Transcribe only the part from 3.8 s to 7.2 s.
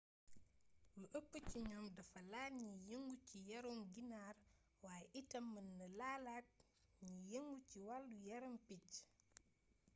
ginaar waaye itam mën na laalaate ñi